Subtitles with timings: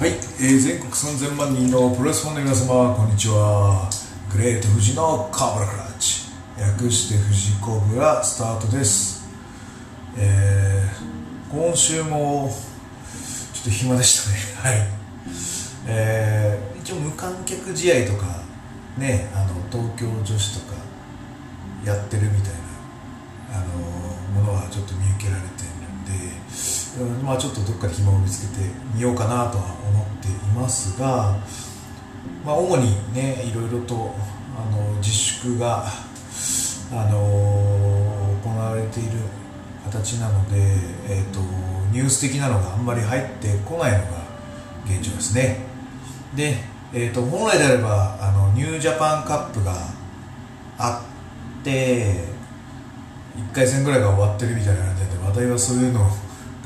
[0.00, 3.90] はい、えー全国3000万人のプロレスファンの皆様こんにちは。
[4.32, 9.28] グレート富士のカブラクラッチ略して富士コブラスタートです。
[10.16, 12.50] えー今週も
[13.52, 14.36] ちょっと暇でしたね。
[14.56, 14.88] はい。
[15.88, 18.40] えー一応無観客試合とか
[18.96, 20.76] ねあの東京女子とか
[21.84, 22.52] やってるみたい
[23.52, 25.64] なあのものはちょっと見受けられて、
[27.04, 31.38] まあ、ちょっとどっかで暇を見つけてみようかなとは思っていますが、
[32.44, 34.14] まあ、主にねいろいろと
[34.56, 35.86] あの自粛が、
[36.92, 37.20] あの
[38.42, 39.10] 行われている
[39.84, 40.56] 形なので、
[41.08, 41.38] えー、と
[41.92, 44.24] ニュース的なのがあんまり入ってこないのが
[44.86, 45.58] 現状ですね。
[46.34, 46.56] で、
[46.92, 49.72] えー、と本来であればあのニュージャパンカップが
[50.78, 51.04] あ
[51.60, 52.24] って
[53.36, 56.06] 1回戦ぐらいが終わってるみたいな感じで話題はそういうのを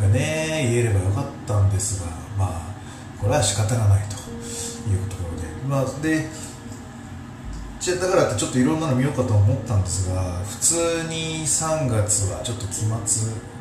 [0.00, 2.74] がね言えればよかったんですがまあ
[3.20, 4.16] これは仕方がないと
[4.90, 5.44] いうところで。
[5.68, 6.28] まあで
[7.80, 10.74] じゃだからってちょっといろんなの見ようかと思ったんですが普通
[11.08, 12.88] に3月はちょっと期末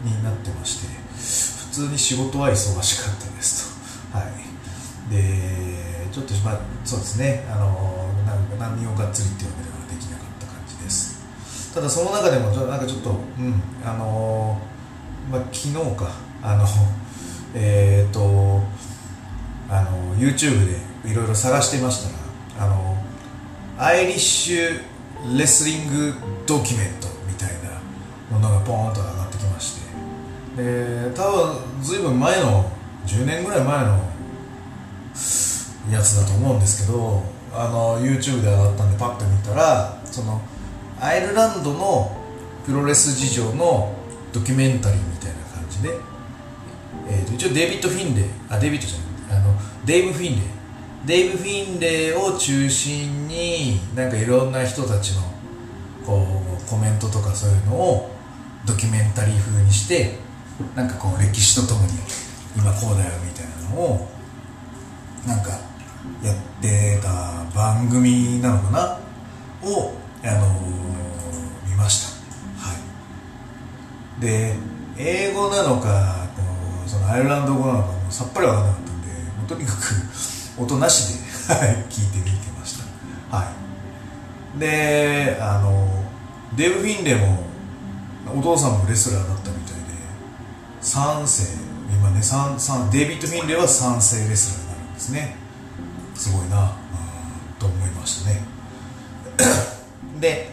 [0.02, 3.74] になってまして普通に仕事は忙しかったです
[4.12, 4.18] と。
[4.18, 5.14] はい。
[5.14, 7.46] でちょっとまあそうですね。
[7.52, 11.74] あのなん何をがっつりっていうわけではできなかった感じです。
[11.74, 14.58] ただその中でもなんかちょっとうんあの
[15.30, 16.23] まあ昨日か。
[16.44, 16.66] あの
[17.56, 18.62] えっ、と
[19.70, 20.78] あの YouTube で
[21.10, 22.98] いろいろ探してましたらあの
[23.78, 26.14] アイリッシュレスリング
[26.46, 27.82] ドキュメントみたいな
[28.30, 29.84] ものがポーンと上がってきまして。
[30.58, 32.72] で多分ずいぶん前の
[33.08, 34.14] 10年ぐらい前の
[35.92, 40.42] やつだと思うんですけどあの YouTube で上がったんでパッと見たらその
[41.00, 42.16] アイルランドの
[42.66, 43.94] プロレス事情の
[44.32, 45.90] ドキュメンタリーみたいな感じで、
[47.10, 48.26] えーと一応デイビッド・フィンレイ。
[48.50, 49.42] あデイビッドじゃない。
[49.42, 50.44] あのデイブ・フィンレイ。
[51.06, 55.22] デイブ・フィンレイを中心になんかいろんな人たちの
[56.06, 56.26] こ
[56.66, 58.10] うコメントとかそういうのを
[58.66, 60.18] ドキュメンタリー風にして
[60.76, 61.94] なんかこう歴史とともに
[62.56, 64.08] 今こうだよみたいなのを
[65.28, 65.50] なんか
[66.24, 69.00] やってた番組なのかな？
[69.70, 72.04] を、あのー見まし
[72.62, 72.68] た。
[72.70, 72.74] は
[74.20, 74.22] い。
[74.22, 74.56] で
[74.98, 76.23] 英語なのか
[76.88, 79.08] そのアイルランド語なのかもさっぱり分からなかったんで
[79.38, 81.20] もうとにかく音なしで
[81.90, 82.78] 聞いてみてまし
[83.30, 83.38] た。
[83.38, 83.44] は
[84.56, 84.60] い。
[84.60, 85.88] であの
[86.56, 87.44] デーブ・フィンレも
[88.38, 89.82] お父さんもレスラーだったみたいで
[90.82, 91.58] 3世
[91.92, 95.36] 今ね三三デイビッド・フィンレは3世レスラーになるんですね。
[96.16, 96.70] すごいなうん
[97.60, 98.42] と思いましたね。
[100.20, 100.52] で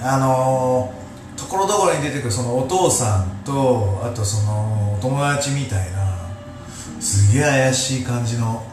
[0.00, 0.92] あの
[1.38, 6.18] ところどころに出てくるそのお父さんとあとそのお友達みたいな
[7.00, 8.66] すげえ怪しい感じの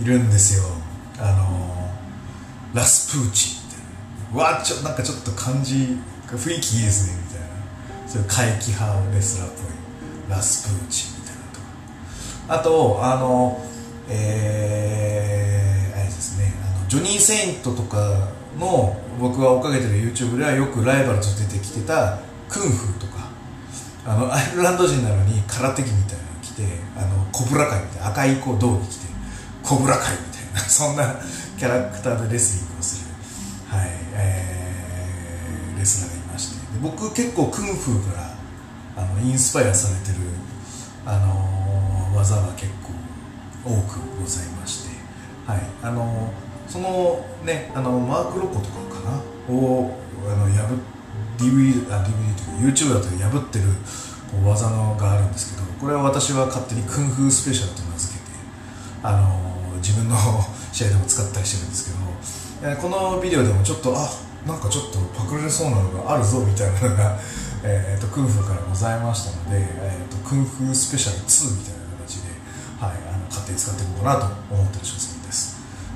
[0.00, 0.64] いるんですよ。
[1.18, 1.90] あの
[2.74, 7.46] ラスプーチみたいなわあちょなんかちょっと感じ雰囲気いいですねみたいな。
[8.08, 10.30] そういう怪奇派レスラーっぽい。
[10.30, 11.66] ラスプーチみたいなとか。
[12.48, 13.62] あとあの
[14.08, 16.52] えー、あれですね。
[16.62, 22.18] あのジョニー・セイントとかの僕が追っかけてる YouTube ではよくライバルと出てきてた
[22.48, 23.28] クンフーとか
[24.06, 26.62] あのアイルランド人なのに空手着みたいなの着て
[26.96, 29.06] あのコブラ会みたいな赤いこう道着て
[29.62, 31.16] コブラ会みたいなそんな
[31.58, 36.56] キャラクターでレスリングをする、はいえーレスラーがいまして。
[36.80, 38.36] 僕結構クンフーから
[38.96, 40.24] あのインスパイアされてる、
[41.04, 44.96] あのー技が結構多くございまして、
[45.46, 49.54] はいあのーそのねあのマーク・ロコとかかな？
[49.54, 49.96] を
[50.28, 50.96] あの破っ
[51.38, 53.64] DVD, あ DVD というか YouTube だと破ってる
[54.30, 58.30] こう技のがあるんですけどこれは私は勝手にクンフースペシャルと名付けて、
[59.02, 60.16] あのー自分の
[60.72, 61.96] 試合でも使ったりしてるんですけど、
[62.70, 64.08] えーこのビデオでもちょっとあ
[64.46, 67.18] なんかちょっとパクれそうなのがあるぞみたいなのが、
[67.62, 72.30] えー、とクンフーからございましたので、えー、とクンフースペシャル2みたいな形で、
[72.80, 75.15] はい、あの勝手に使っていこうかなと思ってる所存です。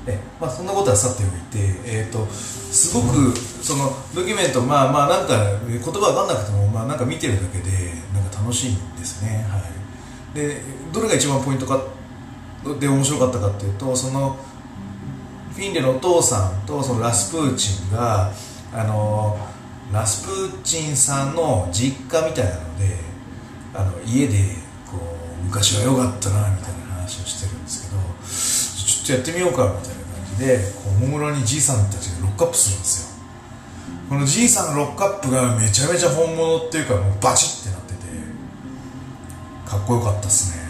[0.07, 5.37] えまあ、そんなことはさておいて、えー、とすごくそのドキュメント、まあまあなんか
[5.67, 10.61] 言葉わかんなくても、まあ、なんか見てるだけでなんか楽しいんですね、はい、で
[10.91, 11.79] どれが一番ポイントか
[12.79, 14.37] で面白かったかっていうとその
[15.53, 18.31] フィンレのお父さんとそのラスプーチンが
[18.73, 19.37] あの
[19.91, 22.95] ラスプーチンさんの実家みたいなので
[23.73, 24.37] あの家で
[24.89, 24.97] こ
[25.41, 27.60] う昔は良かったなみたいな話をしてる
[29.03, 33.11] ちょっとやってみようかみたいな感じでこうおもむろにじいさんたちがロックアップするんですよ。
[34.09, 37.99] このじいさんのロックアップがめちゃめちゃ本物っていうかもうバチッてなってて
[39.65, 40.61] かっこよかったっすね。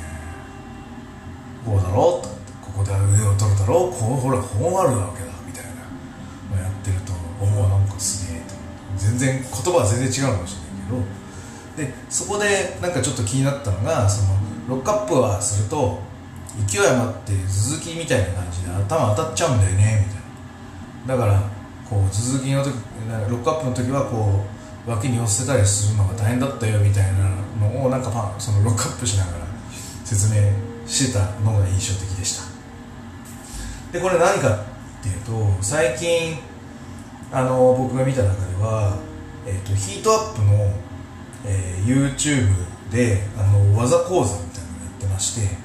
[1.65, 2.29] こうだろうと
[2.61, 5.71] ここで上を取るだろうこうほらこうなるわけだみたいな
[6.55, 7.69] のやってると思う。
[7.69, 8.53] なんかすげえと。
[8.97, 11.07] 全然言葉は全然違うかもしれない
[11.77, 11.87] けど。
[11.89, 14.37] でそこでなんかちょっと気になったのがその
[14.69, 15.99] ロックアップはすると
[16.67, 20.05] 勢い余って続きみたいな感じで頭当たっちゃうんだよね
[21.07, 21.17] みたいな。
[21.17, 21.41] だから
[21.89, 22.73] こう続きの時
[23.29, 24.45] ロックアップの時はこ
[24.87, 29.37] う脇に寄せたりするのが大変だったよみたいなのをなんかそのロックアップしながら
[30.03, 30.41] 説明
[30.87, 32.43] してたのが印象的でした。
[33.91, 36.37] でこれ何かっていうと最近
[37.31, 38.97] あの僕が見た中では、
[39.45, 40.71] えーと、ヒートアップの、
[41.45, 42.49] えー、YouTube
[42.91, 45.57] であの技講座みたいなのをやってまして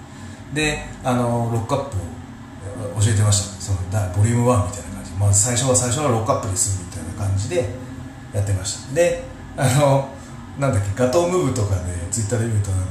[0.54, 1.96] であのロックアップ
[3.00, 3.60] 教えてました。
[3.60, 3.78] その
[4.16, 7.69] ボリューム1みたいな感じ、まあ、最初は最初はロックアップですみたいな感じで
[8.32, 8.94] やってました。
[8.94, 9.25] で
[9.56, 10.08] あの
[10.58, 12.82] なんだっけガトームーブとかでツイッターで見るとあの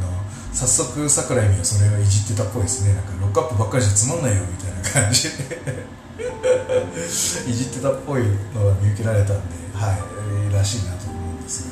[0.54, 2.94] 早速桜井美はそれをいじってたっぽいですね。
[2.94, 5.96] なんかロックアップばっかりじゃつまんないよみたいな感じで。
[7.48, 8.24] いじってたっぽい
[8.54, 11.70] のが見受けられたんではい、らしいなと思うんです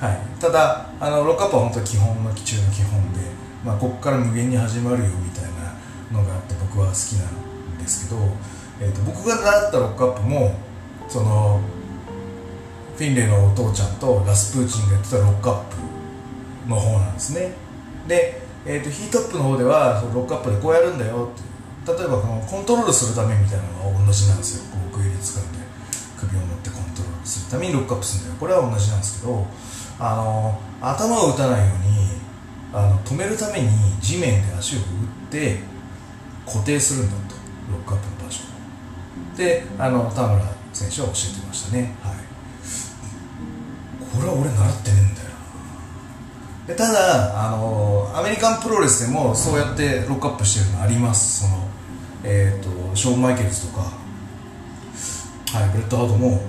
[0.00, 3.20] が、はい、ただあのロックアップは本当基本の基中の基本で、
[3.64, 5.44] まあ、ここから無限に始まるよみたい
[6.12, 8.20] なのがあって僕は好きなんですけど、
[8.80, 10.54] えーと、僕が習ったロックアップも
[11.08, 11.60] その
[12.96, 15.76] フィンレイのお父ちゃんとラスプーチンがやってたロックアップ
[16.68, 17.52] の方なんですね。
[18.06, 24.64] で、えーと、ヒートアップの方ではロックアップでこうやるんだよって例えばこのコントロールするためみたいなのが同じなんですよ。
[24.72, 25.58] こう奥襟使って
[26.18, 28.40] 首を持ってコントロールするためにロックアップするんだよ。
[28.40, 29.46] これは同じなんですけど
[29.98, 32.18] あの頭を打たないように
[32.72, 33.68] あの止めるために
[34.00, 34.84] 地面で足を打っ
[35.30, 35.58] て
[36.46, 37.34] 固定するんだと
[37.70, 38.44] ロックアップの場所
[39.36, 40.42] であの田村
[40.72, 41.94] 選手は教えてましたね。
[42.02, 42.28] はい。
[44.14, 45.28] これは俺習ってねえんだよ
[46.66, 51.40] でただあのアメリカンプロレスでもそうやってロックアップしてるのあります。
[51.40, 51.68] その、
[52.24, 56.42] えーと、ショーン・マイケルズとか、はい、ブレット・ハートも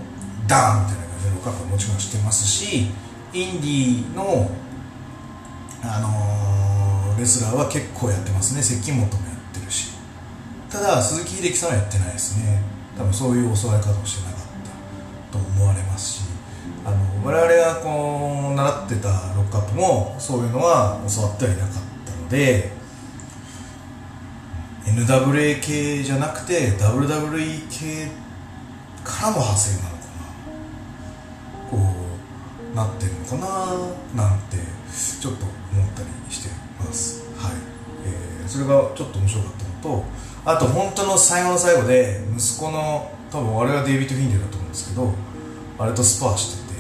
[0.47, 2.87] ダーンみたいな感じでロックアップもちろんしてますし
[3.33, 4.49] インディーの、
[5.83, 8.61] あのー、レスラーは結構やってますね。
[8.61, 9.91] 関本もやってるし。
[10.69, 12.61] ただ鈴木秀樹さんはやってないですね。
[12.97, 14.45] 多分そういう教わり方をしてなかっ
[15.31, 16.29] たと思われますし。
[16.85, 21.73] あの我々がこう習ってたロックアップもそういうのは教わってはいなかっ
[22.05, 22.71] たので
[24.85, 28.07] NWA 系じゃなくて WWE 系
[29.03, 30.03] からの派生なのか
[31.61, 31.77] なこ
[32.73, 33.35] うなってるのか
[34.15, 34.57] ななんて
[35.21, 36.49] ちょっと思ったりして
[36.79, 37.23] ます。
[37.37, 37.51] はい、
[38.05, 40.05] えー、それがちょっと面白かったのと
[40.45, 45.13] あと本当の最後の最後で息子の多分あれはデイビッド・フィンデルだと思うんですけど
[45.77, 46.79] あれとスパーしてて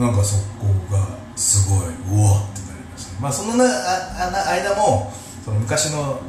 [0.00, 5.12] なんかそこがすごいうわってなりました、まあそのなあ間も
[5.44, 6.20] その昔の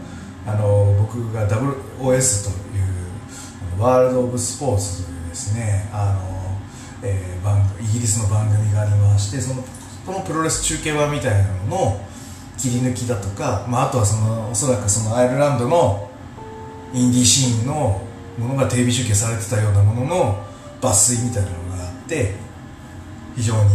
[0.45, 2.79] あの僕が WOS とい
[3.77, 9.63] うワールド・オブ・スポーツというですねあの、えー、番イギリスの番組がありましてその
[10.05, 12.05] このプロレス中継版みたいなのの
[12.57, 16.09] 切り抜きだとか、まあ、あとはそのおそらくそのアイルランドの
[16.93, 18.01] インディーシーンの
[18.37, 20.45] ものがテレビ中継されてたようなものの
[20.81, 22.35] 抜粋みたいなのがあって
[23.35, 23.69] 非常に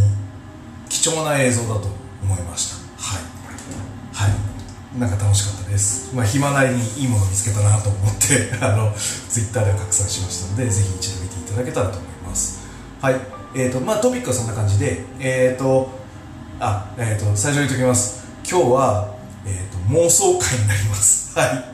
[0.89, 1.89] 貴重な映像だと
[2.23, 2.77] 思いました。
[3.03, 4.31] はい。
[4.31, 4.99] はい。
[4.99, 6.15] なんか楽しかったです。
[6.15, 12.61] まあ暇なりにいいものを見つけたなと思って あのツイッターで拡散しましたのでぜひ一度見ていただけたらと思います。
[13.01, 13.21] はい。
[13.55, 15.98] えーとまあトピックはそんな感じでえっ、ー、と
[16.61, 18.27] あえっ、ー、と最初に言っておきます。
[18.49, 19.15] 今日は、
[19.47, 21.33] えーと、妄想会になります。
[21.39, 21.65] はい。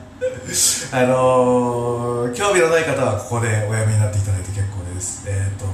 [0.92, 5.22] あのー、興味のない方はここでおやめになっていただいて結構です。
[5.26, 5.66] えっ、ー、と、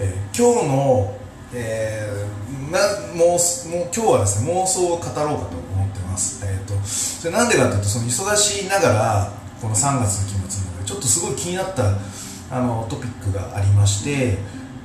[0.00, 1.18] え、今日の
[1.52, 2.78] えー、な
[3.16, 11.96] もうもう今日はですね妄想を語ろうかと思ってます、えーと、それなんでかというとその忙しいながらこの3月の期末の中でちょっとすごい気になった
[12.50, 14.36] あのトピックがありまして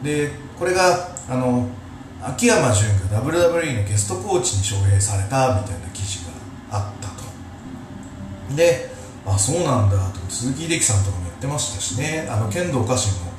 [0.03, 1.67] でこれがあの
[2.25, 6.31] 秋山純が WWE のゲストコーチに招聘されたみたいな記事が
[6.71, 8.55] あったと。
[8.55, 8.89] で
[9.25, 10.19] あそうなんだと。
[10.29, 12.27] 鈴木秀樹さんとかも言ってましたしね。
[12.29, 13.31] あの剣道家臣も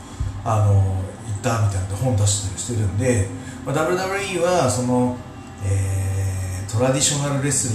[0.44, 3.26] あの行ったみたいな本出したりしてるんで、
[3.64, 5.16] まあ、WWE はその、
[5.64, 7.74] えー、トラディショナルレスリ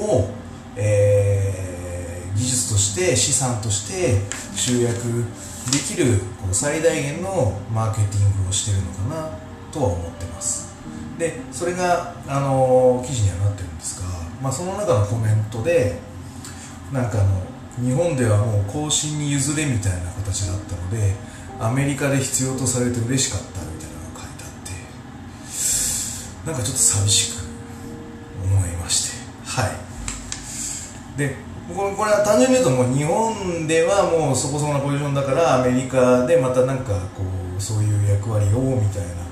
[0.00, 0.30] ングを、
[0.76, 4.20] えー、技術として資産として
[4.56, 5.24] 集約
[5.70, 9.43] できるこの最大限のマーケティングをしてるのかな。
[9.74, 10.72] とは思ってます。
[11.18, 14.08] でそれが、あの記事にはなってるんですが、
[14.40, 15.98] まあ、その中のコメントで
[16.92, 21.14] なんかあの日本ではもう後進に譲れみたいな形だったので
[21.60, 24.52] アメリカで必要とされて嬉しかったみたいなのが書いてあっ
[26.44, 27.44] てなんかちょっと寂しく
[28.44, 29.24] 思いまして。
[29.46, 31.18] はい。
[31.18, 31.36] で
[31.74, 37.22] これこれは単純に言うともう日本ではもうそこそこなポジションだからアメリカでまたなんかこ
[37.56, 39.23] うそういう役割をみたいな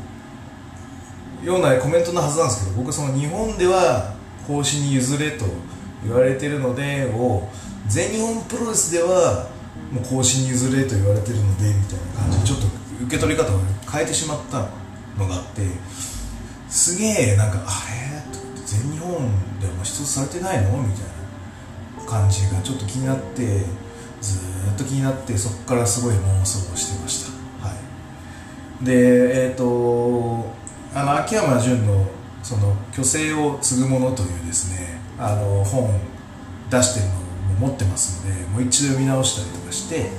[1.42, 4.14] ようなコメントのはずなんですけど僕はその日本では
[4.46, 5.44] 孔子に譲れと
[6.04, 7.48] 言われてるのでを
[7.88, 9.48] 全日本プロレスでは
[9.92, 12.66] もう孔子に譲れと言われてるのでみたいな感じでちょっと
[13.04, 13.58] 受け取り方を
[13.90, 14.68] 変えてしまった
[15.18, 15.62] のがあって
[16.68, 18.02] すげえなんかあれ
[18.64, 19.10] 全日本
[19.60, 20.82] でもう出場されてないの？
[20.82, 21.04] みたい
[21.98, 23.66] な感じがちょっと気になって
[24.22, 24.38] ず
[24.72, 27.66] っと気になってそこからすごい妄想をしてました。
[27.66, 27.74] は
[28.80, 28.84] い。
[28.84, 30.61] でえっ、ー、と
[30.94, 32.06] あの秋山純の
[32.42, 35.90] その「虚勢を継ぐもの」というですねあの本
[36.70, 37.22] 出してるのも
[37.60, 40.10] 持ってますのでもう一度読み直したりとかして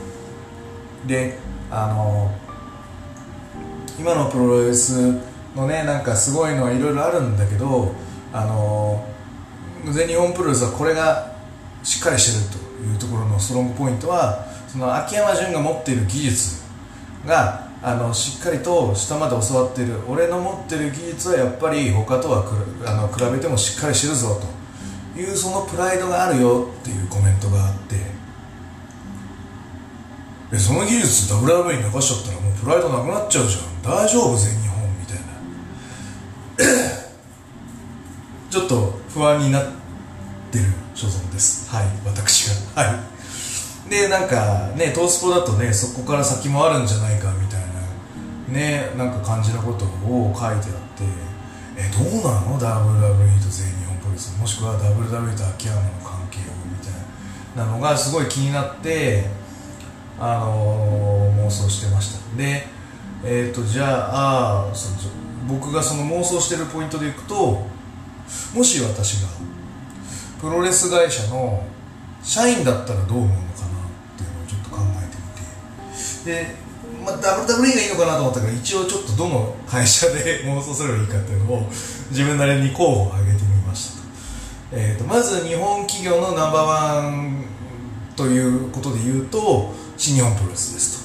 [1.06, 1.38] で
[1.70, 2.32] あの
[4.00, 5.20] 今のプロレス
[5.56, 7.94] のねなんかすごいのはいろいろあるんだけど
[8.32, 9.06] あの
[9.92, 11.34] 全日本プロレスはこれが
[11.84, 16.64] しっかりしてるというところのストロングポイントはその秋山純が持っている技術
[17.26, 20.00] があのしっかりと下まで教わってる。
[20.08, 22.56] 俺の持ってる技術はやっぱり他とはく
[22.88, 24.40] あの比べてもしっかりしてるぞ
[25.14, 27.98] というそのプライドがあるよっていうコメントがあって。
[30.54, 33.82] えその技術 WW に流しちゃったらもうプライドなくなっちゃうじゃん。
[33.84, 36.84] 大丈夫全日本みたいな。
[38.50, 39.64] ちょっと不安になっ
[40.52, 41.70] てる所存です。
[41.70, 41.86] はい。
[42.06, 42.82] 私が。
[42.84, 43.14] はい。
[43.90, 47.73] でなんかねトースポだとねそこから先もあるんじゃないかみたいな
[48.54, 51.04] ねなんか感じのことを書いてあって
[51.76, 54.38] えどうなの？WWE と全日本プロレス。
[54.40, 56.94] もしくは WWE と秋山の関係をみたい
[57.56, 59.26] なのがすごい気になって
[60.20, 62.38] あのー、妄想してました。
[62.38, 62.68] で
[63.24, 64.90] えっ、ー、とじゃああそ
[65.48, 67.66] 僕がその妄想してるポイントでいくと
[68.54, 69.28] もし私が
[70.40, 71.64] プロレス会社の
[72.22, 76.44] 社員だったらどう思うのかなっていうのをちょっと考えてみて。
[76.46, 76.63] で、
[77.04, 81.70] まあ、WWE がいいのかなと思ったから一応ちょっとどの会社で 妄想すればいいかっていうのを
[82.10, 84.04] 自分なりに候補を挙げてみましたと,、
[84.72, 87.46] えーと、まず日本企業のナンバーワン
[88.16, 91.04] ということで言うと新日本プロレスですと。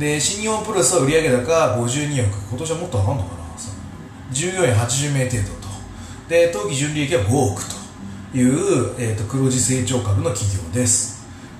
[0.00, 1.52] で新日本プロレスは売上高
[1.84, 2.38] 52億。
[2.50, 3.46] 今年はもっと上がるのかな
[4.30, 5.68] 従業員80名程度と。
[6.28, 11.15] で当期純利益は5億という、えーと、黒字成長株の企業です。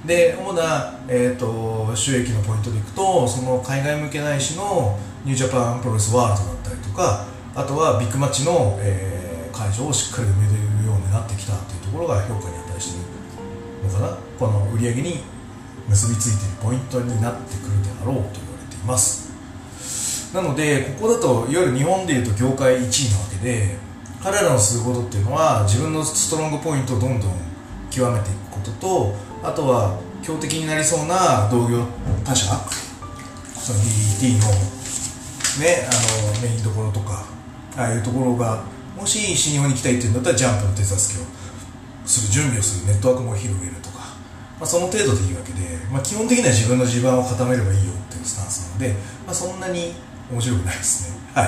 [0.07, 13.03] で主な、えーと、収益のポイントでいくとその海外向けないしのニュージャパンプロレスワールドだったりとかあとはビッグマッチの、えー、会場をしっかり埋めれるようになってきたというところが評価に値してい
[13.83, 14.19] るのかな。
[14.39, 15.25] この売り上げに
[15.89, 19.27] 結びついているポイントになってくるであろうと言われています。
[20.35, 23.77] なのでここだといわゆる日本でいうと業界1位なわけで
[24.23, 27.33] 彼らのすることっていうのは自分のストロングポイントをどんどん
[27.91, 29.15] 極めていくことと
[29.47, 31.87] あとは強敵になりそうな同業
[32.25, 32.51] 他社
[33.55, 34.49] その DDT の,、
[35.63, 37.25] ね、あのメインどころとか
[37.77, 38.65] ああいうところが
[38.97, 41.27] もし新日本に来たいっていうんだったらジャンプの手助けを
[42.07, 44.19] する準備をするネットワークも広げるとか、
[44.59, 45.63] まあ、その程度でいいわけで、
[45.93, 49.95] まあ、基本的には自分の地盤を固めればいいよっていうスタンスなので、まあ、そんなに
[50.33, 51.19] 面白くないですね。
[51.35, 51.45] は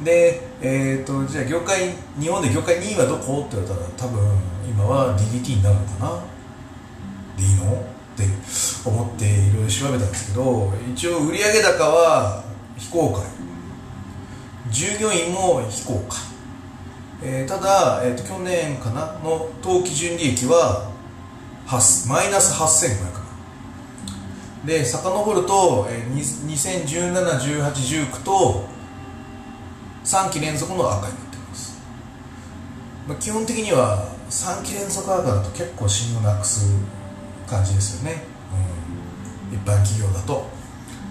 [0.00, 0.04] い。
[0.04, 3.46] で、えーと、じゃあ業界日本で業界2位はどこ？
[3.46, 4.26] って言われたら多分
[4.66, 6.39] 今は DDT になるのかな。
[7.36, 7.76] でいいのっ
[8.16, 8.24] て
[8.84, 12.44] 思っていろいろ調べたんですけど一応売上高は
[12.76, 13.22] 非公開
[14.70, 16.18] 従業員も非公開、
[17.22, 20.88] えー、ただ、えーと、去年かなの当期純利益は
[22.08, 23.20] マイナス8500
[24.66, 28.64] で遡ると、えー、20171819と
[30.04, 31.80] 3期連続の赤になってます、
[33.08, 36.70] まあ、基本的には3期連続赤だと結構信用なくす
[37.50, 38.22] 感じですよね、
[39.50, 40.60] うん、一般企業だと。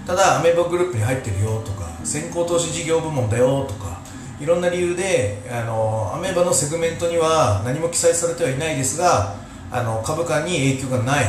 [0.10, 4.02] ただアメーバグループに入ってるよとか先行投資事業部門だよとか
[4.42, 9.36] いろんな理由であのアメーバのセグメントには何も記載されてはいないですが
[9.70, 11.26] あの株価に影響がない、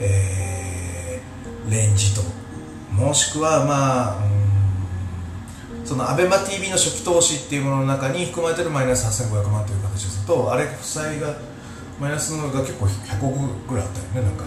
[0.00, 2.22] えー、レンジと
[2.90, 4.16] もしくはまあ、
[5.84, 11.36] その ABEMATV の初期投資っていうものの中に含まれてるマイナス8500万という形ですとあれ負債が
[12.00, 14.44] マイナスが結構100億ぐらいあったよねなんか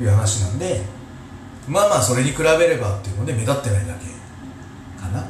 [0.00, 0.80] いう話なんで
[1.68, 4.06] まあまあそれに比べればっていうので目立ってないだけ
[5.00, 5.26] かな。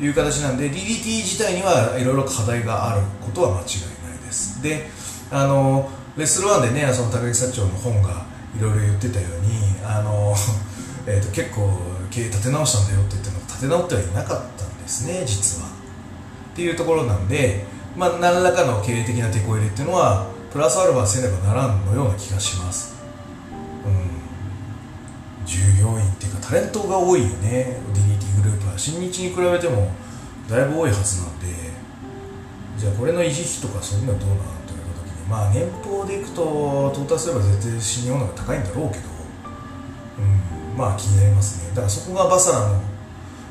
[0.00, 3.64] いう形なんで DDT 自体にはいろいろ課題があることは間違い
[4.08, 4.62] ないです。
[4.62, 4.88] で
[5.30, 8.26] あのレッスル1でねその高木社長の本が
[8.56, 10.34] いろいろ言ってたようにあの、
[11.06, 11.78] えーと結構
[12.10, 15.68] 経営立て直したんだよって言っても立て直ってはいなかったんですね実は。
[15.68, 17.64] っていうところなんで、
[17.96, 22.96] まあ、何らかの経営的な手こ入れっていうのはプラスアルファせねばならんのような気がします。
[23.84, 25.46] うん。
[25.46, 27.80] 従業員っていうかタレントが多いよね。
[27.92, 29.90] DDT グループは新日に比べても
[30.48, 31.46] だいぶ多いはずなんで。
[32.78, 39.02] じゃあこれの維持費とかそういうのはどうなんという時にまあ年俸でいくと到達すれば絶対新日本の方が高いんだろうけど、
[40.18, 41.70] うん、まあ気になりますね。
[41.70, 42.80] だからそこがバサラの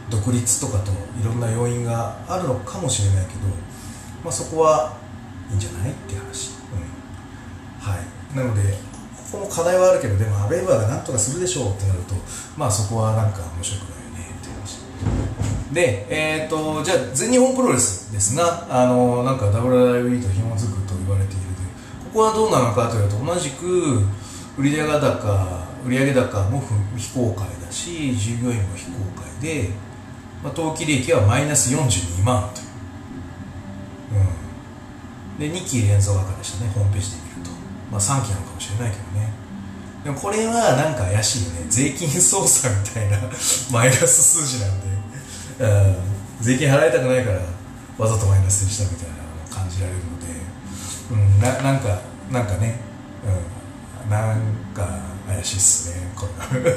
[0.09, 3.39] 独立とかといろんな要因があるのかもしれないけど、
[4.23, 4.95] まあ、そこは
[5.51, 6.51] いいんじゃないって話、
[7.91, 8.35] はい。
[8.35, 8.73] なので
[9.31, 12.15] ここも課題はあるけどでもアベーバーが何とかするでしょうってなると
[12.57, 15.73] まあそこはなんか面白くないよねって話。
[15.73, 21.41] でえ、ー、とじゃあ全日本プロレスですがあのなんか WWE と紐づくと言われている
[22.13, 24.01] ここはどうなのかというと同じく
[24.57, 26.63] 売上高売上高も
[26.95, 28.91] 非公開だし従業員も非公
[29.21, 29.69] 開で
[30.43, 32.67] まあ、当期利益はマイナス42万という、
[35.43, 37.17] うん、で2期連続赤でしたねホームページで、
[37.91, 39.31] まあ、3期なのかもしれないけどね。
[40.03, 41.65] でもこれはなんか怪しいよね。
[41.69, 43.17] 税金操作みたいな
[43.71, 44.87] マイナス数字なんで、
[46.41, 47.39] 税金払いたくないから
[47.97, 50.27] わざとマイナスにしたみたいなのを感じられるので、
[51.11, 51.99] うん、ななんか
[52.31, 52.79] なんかね、
[54.05, 54.39] うん、なん
[54.73, 54.87] か
[55.27, 56.11] 怪しいっすね。
[56.15, 56.59] これ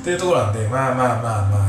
[0.00, 1.68] っていうところなんでまあまあまあまあ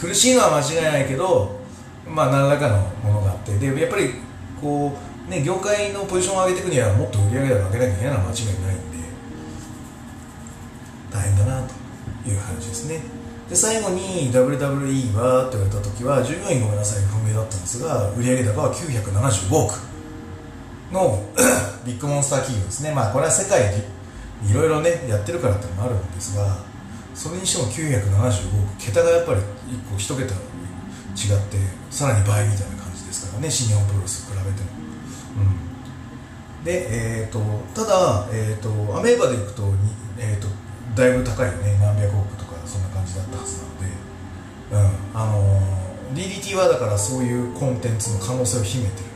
[0.00, 1.60] 苦しいのは間違いないけど
[2.08, 3.56] まあ何らかのものがあって。
[3.58, 4.14] でやっぱり
[4.60, 8.98] こうね業界のポジションを上げていくにはもっと売り上げ高上げなきゃいけな間違いないんで
[11.10, 13.00] 大変だなという話ですね。
[13.48, 19.74] で最後に WWE はと言われた時は従業員ごめんなさい不明だったんですが売上高は975億
[20.92, 21.22] の
[21.84, 22.92] ビッグモンスター企業ですね。
[22.92, 23.88] まあこれは世界で
[24.48, 26.56] いろいろねやってるからってのもあるんですが
[27.14, 28.76] それにしても975億。
[28.78, 30.34] 桁がやっぱり1個1桁
[31.12, 31.58] 違って
[31.90, 33.50] さらに倍みたいな感じですからね。
[33.50, 34.81] 新日本プロレスと比べても、
[35.36, 37.40] うん、で、えーと、
[37.74, 39.62] ただ、えーと、アメーバでいくと,、
[40.18, 40.48] えーと、
[40.94, 41.78] だいぶ高いよね。
[41.80, 45.20] 何百億とかそんな感じだったはずなので、うん。
[45.20, 49.12] あのー、DDT はだからそういうコンテンツの可能性を秘めてる。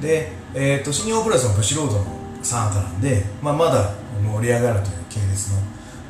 [0.00, 2.04] で、えー、と新日本プロレスのブシロードの
[2.42, 5.60] サータなんで、まあ、まだ盛り上がるという系列の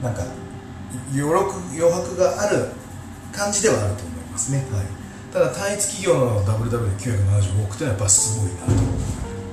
[0.02, 0.22] なんか
[1.14, 2.68] 余余白がある
[3.32, 4.86] 感じではあると思いますね、はい、
[5.32, 8.91] ただ単一企業の WW975 億というのはやっぱすごいなと。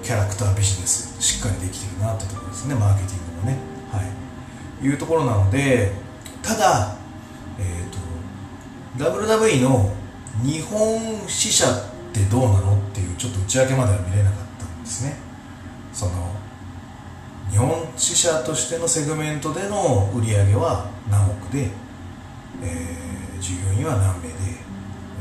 [0.09, 2.73] キャラクタービジネスしっかりできてるなってところですね。
[2.73, 3.57] マーケティングもね、
[3.91, 5.91] はい、いうところなので
[6.41, 6.95] ただ、
[7.59, 9.93] えーと、WWE の
[10.43, 11.71] 日本支社っ
[12.11, 15.15] てどうなのっていうちょっと内訳までは見れなかったんですね。
[15.93, 16.33] その
[17.51, 21.69] 日本支社としてのセグメントでの売り上げは何億で、
[22.63, 24.33] えー、従業員は何名で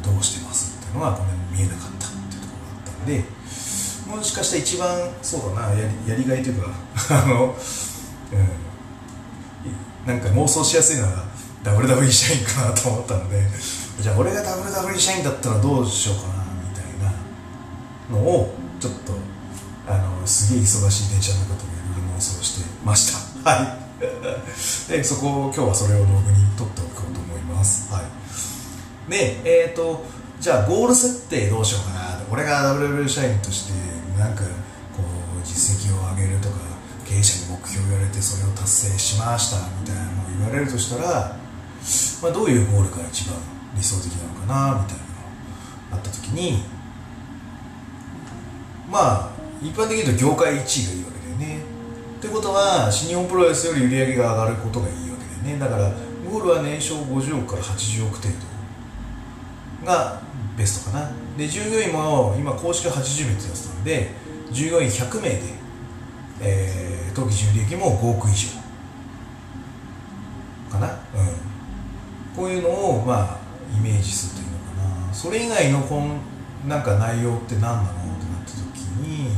[0.03, 3.38] どうしてますっていうのがこれ見えなかったっていうところがあったんで
[4.09, 6.71] もしかしたら一番そうだなやりやりがいというか
[7.25, 7.55] あの、
[10.07, 11.25] うん、なんか妄想しやすいのは
[11.63, 13.47] WWE 社員かなと思ったので
[14.01, 16.85] じゃあ俺が WWE 社員だったらどうしようかなみたい
[18.13, 19.13] なのをちょっと
[19.87, 23.13] あのすげえ忙しい電車の中とかいろいろ妄想してまし
[23.45, 23.51] た。
[23.51, 23.89] はい。
[24.89, 28.01] でそこを今日はそれを道具に取っておこうと思いますは
[29.09, 29.11] い。
[29.11, 30.05] でえっ、ー、と
[30.41, 32.08] じゃあゴール設定どうしようかな。
[32.31, 33.73] 俺が WW 社員として
[34.19, 34.43] なんか
[34.97, 36.57] こう実績を上げるとか
[37.07, 41.37] 経営者に目標を言われてそれを達成しましたみたいなのを言われるとしたら、
[42.23, 43.39] まあ、どういうゴールが一番
[43.75, 45.11] 理想的なのかなみたいなの
[45.91, 46.63] があった時に
[48.91, 49.31] まあ
[49.63, 51.63] 一般的に言うと業界1位がいいわけだよね。
[52.19, 55.59] ってことは新日本プロレスより売り上げが上がることがいいわけだよね。
[55.59, 55.93] だから
[56.31, 58.29] ゴールは年商50億から80億程
[59.83, 60.23] 度が
[60.57, 61.11] ベストかな。
[61.39, 64.11] で従業員も今公式80名ってやつなんで
[64.51, 65.41] 従業員100名で、
[66.41, 68.49] えー、当期純利益も5億以上
[70.69, 70.89] かな。
[70.89, 70.97] うん。
[72.37, 73.39] こういうのをまあ
[73.77, 75.15] イメージするというのかな。
[75.15, 76.21] それ以外のこん
[76.67, 79.29] なんか内容って何なのってなった時に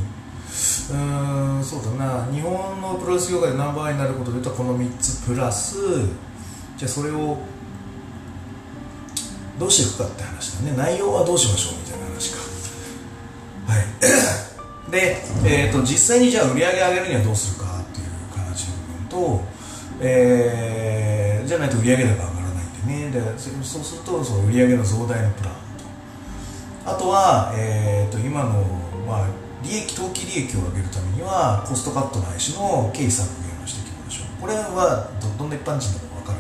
[0.93, 2.33] うんそうだな。
[2.33, 5.77] 日本のプロレス業界でナンバーになることでいうとこの3つプラス
[6.79, 7.37] じゃあそれを
[9.59, 10.77] どうしていくかって話だね。
[10.77, 11.90] 内容はどうしましょうみたいな。
[13.71, 14.91] はい。
[14.91, 19.45] で、えーと、実際にじゃあ売り上げ上げるにはどうするかっていう話の部分と、
[20.01, 23.15] えー、じゃないと売り上げ高上がらないんでね。
[23.15, 26.91] でそうするとその売り上げの増大のプランと。
[26.91, 28.67] あとは、えーと今の、
[29.07, 29.27] まあ、
[29.63, 34.41] 利益当期利益を上げるためにはコストカットないしの経費削減をしていきましょう。
[34.43, 36.39] これはどどんな一般人でも分かる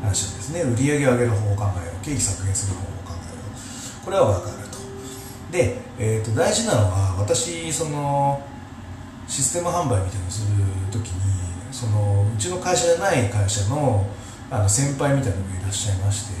[0.00, 0.62] 話なんですね。
[0.62, 2.04] 売り上を上げる方法を考えよう。
[2.04, 4.04] 経費削減する方法を考えよう。
[4.04, 4.67] これは分かる。
[5.50, 8.42] で、えー、と大事なのは私その
[9.26, 11.28] システム販売みたいなのをする時に
[11.70, 14.06] そのうちの会社じゃない会社の
[14.50, 16.34] あの先輩みたいなのがいらっしゃいまして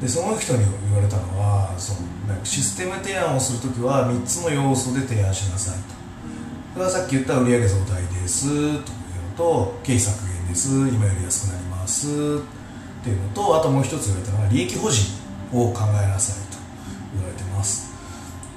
[0.00, 5.98] でその人に言われたのはそのなんかシステム提案をする時は3つの要素で提案しなさいと。
[6.74, 8.82] それはさっき言った売上増大ですというの
[9.36, 12.10] と経費削減です今より安くなりますっ
[13.02, 15.02] ていうのとあともう一つ言われたのは利益保持
[15.52, 16.58] を考えなさいと
[17.14, 17.87] 言われてます。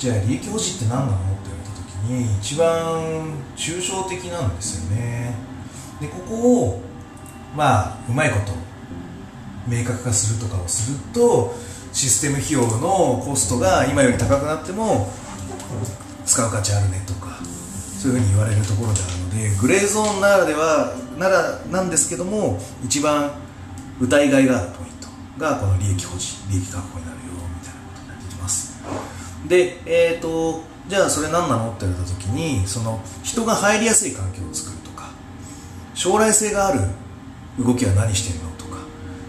[0.02, 1.14] じゃあ利益保持って何なの？
[1.14, 5.36] って言われた時に一番抽象的なんですよね。
[6.02, 6.82] でここを
[7.56, 8.52] まあうまいこと
[9.68, 11.54] 明確化するとかをすると
[11.94, 15.12] システム費用のコストが今より高くなっても
[16.26, 17.38] 使う価値あるねとか
[18.00, 23.30] そういうふうに言われるところであるのでグレーゾーンならではならなんですけども一番
[24.00, 28.82] 歌いがいがあるポイントがこの利益保持利益確保になるよみたいなことになってきます
[29.48, 35.12] でえ、ー、とじゃあそれ何なのって言われた時にその人が入りやすい環境を作るとか
[35.94, 36.80] 将来性がある
[37.60, 38.78] 動きは何してるのとか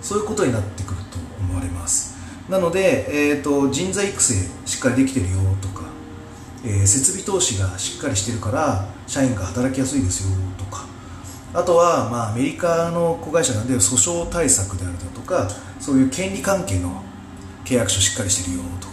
[0.01, 2.13] そういうことになってくると思われます。
[2.49, 4.35] なので、えーと、人材育成
[4.67, 5.85] しっかりできてるよとか、
[6.65, 10.87] えー、設備投資がしっかりしてるから社員が働きやすいですよとか
[11.55, 15.49] あとは、まあ、アメリカの子会社なんで訴訟対策であるだとか
[15.81, 17.03] そういう権利関係の
[17.65, 18.92] 契約書しっかりしてるよとか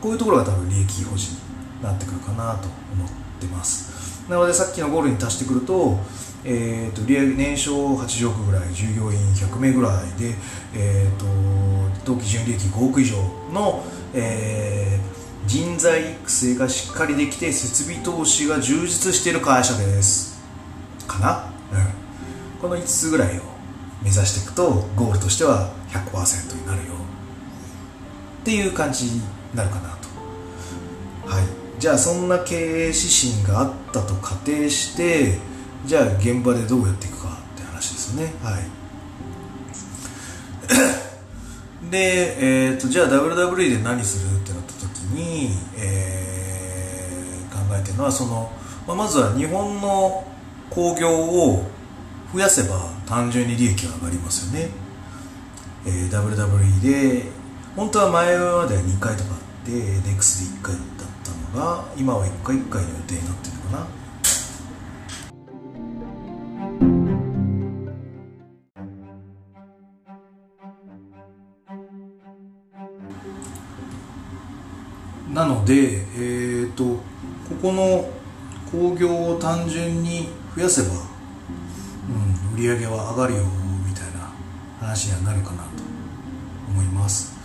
[0.00, 1.36] こういうところが多分利益保持に
[1.82, 3.08] なってくるかなと思っ
[3.40, 4.28] てます。
[4.28, 5.98] なのでさっきのゴールに達してくると
[6.44, 10.34] えーと、利上げ年商80億ぐらい従業員100名ぐらいで、
[10.74, 11.26] えーと、
[12.04, 13.16] 当期純利益5億以上
[13.52, 13.84] の、
[14.14, 20.40] えー、人材育成がしっかりできて設備投資が充実している会社です。
[21.06, 23.42] かな、うん、この5つぐらいを
[24.02, 26.94] 目指していくとゴールとしては100%になるよ。
[28.40, 29.20] っていう感じ
[29.54, 30.08] なるかなと。
[31.26, 31.44] はい。
[31.78, 35.38] じゃあそんな経営指針があったと仮定して
[35.86, 38.34] じゃあ現場でどうやっていくかって話ですよね。
[38.42, 38.80] はい。
[41.90, 48.52] で、えーと、じゃあ WWE で何するってなった時に、えー、考えてるのはその、
[48.86, 50.24] まあ、まずは日本の
[50.70, 51.64] 興行を
[52.32, 54.70] 増やせば単純に利益が上がりますよね、
[55.84, 57.39] えー、WWE で
[57.76, 60.84] 本当は前までは2回とかあって NEX で1回だっ
[61.22, 64.00] たのが今は1回1回の予定になってるのかな。
[75.32, 77.00] なので、えーと、こ
[77.62, 78.10] この
[78.72, 80.92] 興行を単純に増やせば、う
[82.52, 83.44] ん、売り上げは上がるよ
[83.86, 84.32] みたいな
[84.80, 85.68] 話にはなるかなと
[86.68, 87.39] 思います。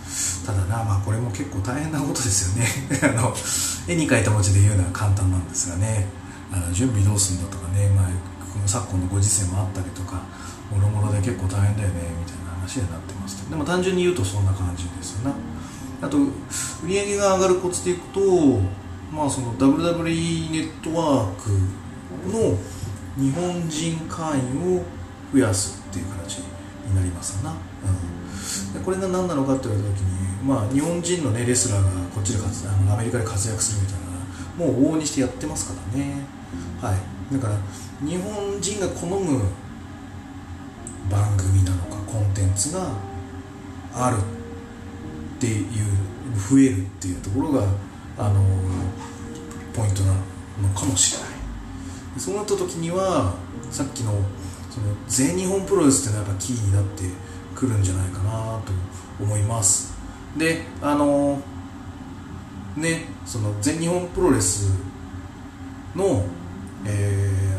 [0.46, 2.68] ただな、まあ、これも結構大変なことですよね。
[3.02, 3.34] あの
[3.88, 6.06] 絵に描いた文字で言うのは簡単なんですがね。
[6.52, 8.06] あの準備どうすんだとかね、まあ、
[8.52, 10.22] この昨今のご時世もあったりとか
[10.70, 15.34] もろもろで結構大変だよねみたいな話になってますでも単純に言うとそんな感じですよね
[16.00, 18.20] あと売上が上がるコツでいくと、
[19.12, 21.50] まあ、その WWE ネットワーク
[22.30, 22.56] の
[23.16, 24.84] 日本人会員を
[25.32, 36.14] 増やすっていう形になりますな、うん、でこれが何なのかって言われた時に、まあ、日本人の、ね、レスラーがこっちで活あのアメリカで活躍するみたいなもう往々にしてやってますからね、
[36.80, 37.56] はい、だから
[38.06, 39.42] 日本人が好む
[41.10, 42.90] 番組なのかコンテンツが
[43.94, 44.16] ある
[45.36, 45.64] っていう
[46.36, 47.66] 増えるっていうところが
[48.18, 48.44] あの
[49.74, 51.36] ポイントなのかもしれない。
[52.18, 53.34] そうなった時には
[53.70, 54.12] さっきの
[54.70, 57.04] その全日本プロレスっていうのはやっぱキーになって
[57.54, 58.72] くるんじゃないかなと
[59.22, 59.95] 思います。
[60.36, 61.40] であの
[62.76, 64.70] ねその全日本プロレス
[65.94, 66.24] の,、
[66.84, 67.58] え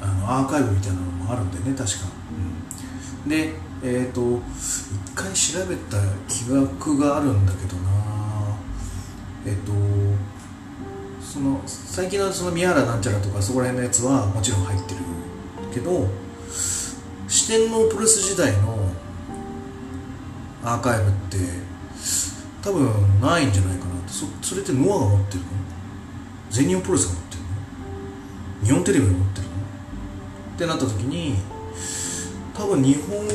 [0.00, 2.06] ー、あのアーカイブみたいなのもあるんでね確か、
[3.24, 4.40] うん、でえっ、ー、と
[5.04, 5.98] 一回調べた
[6.28, 7.96] 疑惑があるんだけどな。
[9.46, 9.72] えっ、ー、と
[11.22, 15.00] その最近のその宮原なんちゃらとかそこら辺のやつはもちろん入ってる
[15.72, 16.08] けど
[17.28, 18.90] 四天王プロレス時代の
[20.64, 21.65] アーカイブって
[22.66, 25.46] 多分ないんじゃないかなそそれってノアが持ってるの？
[26.50, 28.66] 全日本プロレスが持ってるの？
[28.66, 29.52] 日本テレビが持ってるの？
[30.56, 31.36] ってなった時に
[32.52, 33.28] 多分日本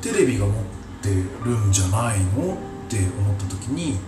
[0.00, 0.54] テレビが持っ
[1.02, 2.54] てるんじゃないの？
[2.54, 2.56] っ
[2.88, 3.98] て思った時に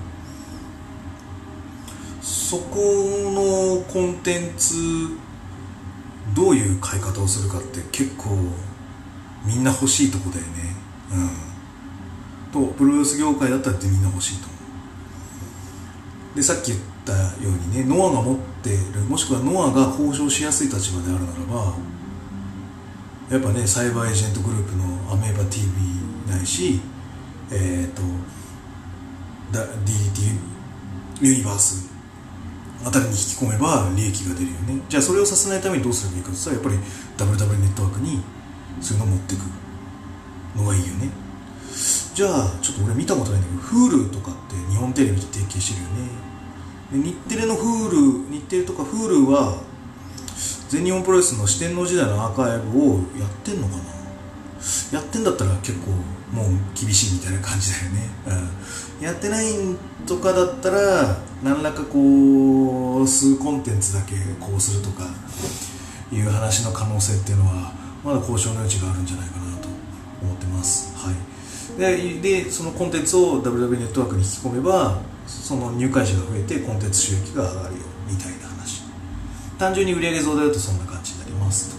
[2.23, 4.77] そこのコンテンツ
[6.37, 8.29] どういう買い方をするかって結構
[9.45, 10.77] みんな欲しいとこだよね。
[12.53, 12.69] うん。
[12.69, 14.59] とプロレス業界だったらってみんな欲しいと思う。
[16.39, 21.75] でさっき言ったようにねノアが持ってるもしくはノアが交渉しやすい立場であるならば
[23.29, 25.67] やっぱねサイバーエージェントグループのアメーバ TV
[26.31, 26.81] ないし
[27.51, 28.03] えっ、ー、と
[29.53, 30.39] DDT
[31.27, 31.91] ユニバース
[32.85, 34.81] あたりに引き込めば利益が出るよね。
[34.89, 36.81] じゃあそれをさせないためにどうすればいいかって言ったらやっ
[37.19, 38.23] ぱり WW ネットワークに
[38.81, 39.41] そういうのを持っていく
[40.55, 41.11] のがいいよね。
[42.15, 46.28] じゃあちょっと俺見たことないんだけど Hulu とかって日本テレビと提携してるよね。
[46.93, 49.61] で日テレの Hulu 日テレとか Hulu は
[50.69, 53.83] 全日本プロレスの四天王時代のアーカイブをやってんのかな？
[54.93, 55.91] やってんだったら結構
[56.35, 58.11] もう厳しいみたいな感じだよね、
[58.99, 59.47] うん、やってない
[60.07, 65.05] とかだったら何らかこう数コンテンツだけこうするとか
[66.13, 67.73] いう話の可能性っていうのは
[68.05, 69.69] まだ交渉の余地があるんじゃないかなと
[70.23, 70.95] 思ってます。
[70.97, 71.15] はい。
[71.79, 78.83] ででそのコンテンツを WW ネットワークに引き込めばその入会者が増えてコンテンツ収益が上がるよみたいな話。
[79.59, 81.77] 単純に売上増大だとそんな感じになります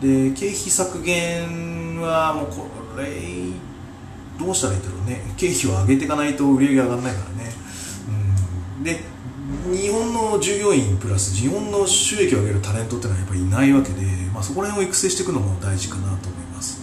[0.00, 0.06] と。
[0.06, 2.66] で経費削減はもうこ
[2.98, 3.06] れ
[4.38, 5.22] どうしたらいいんだろうね。
[5.36, 7.52] 経費を上げていかないと売上げ上がらないからね、
[8.78, 9.00] うん、で
[9.70, 16.80] 日本の従業員プラス日本の収益を上げるタレントってのはやっぱりいないわけで、まあ、そこら辺を育成していくのも大事かなと思います。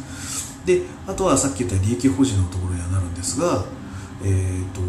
[0.66, 3.66] であとはさっき言った利益保持のところにはなるんですが、
[4.24, 4.82] えーと、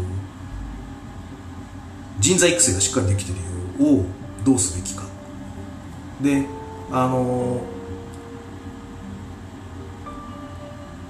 [2.19, 4.05] 人材育成がしっかりできているようを
[4.45, 5.03] どうすべきか。
[6.21, 6.45] で
[6.91, 7.61] あの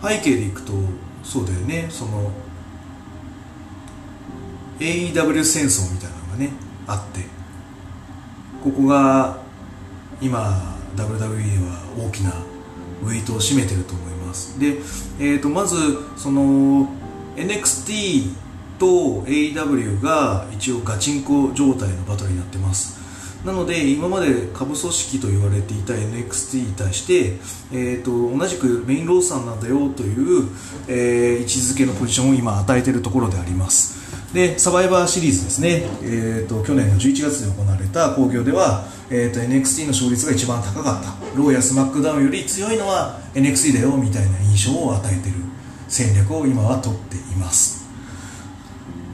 [0.01, 0.73] 背景でいくと
[1.23, 1.87] そうだよね。
[1.89, 2.31] その
[4.79, 6.51] AEW 戦争みたいなのがね
[6.87, 7.39] あって。
[8.63, 9.37] ここが
[10.21, 12.33] 今 WWE は大きな
[13.01, 14.59] ウェイトを占めてると思います。
[14.59, 14.79] で、
[15.19, 15.75] えー、とまず
[16.17, 16.89] その
[17.35, 18.33] NXT
[18.79, 18.85] と
[19.23, 22.99] AW が一応ガチンコ状態のバトルになってます。
[23.45, 27.37] なので今まで下部組織と言われていた NXT に対して、
[27.71, 30.49] えーと、同じくメインロースターなんだよという、
[30.89, 34.33] えー、位置づけのポジションを今与えているところであります。
[34.33, 41.13] でサバイバーシリーズですね、えーと、去年の11月に行われた興行では、えーと、NXT の勝率が一番高かった。
[41.35, 45.37] ローやスマックダウンより強いのは NXT だよみたいな印象を与えている
[45.87, 47.78] 戦略を今は取っています。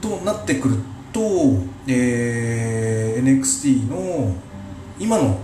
[0.06, 0.78] となってくる
[1.12, 1.20] と、
[1.88, 4.36] えー、NXT の
[5.00, 5.40] 今の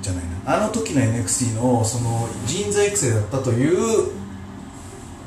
[0.00, 0.56] じゃないな。
[0.56, 4.12] あの時の NXT のその人材育成だったという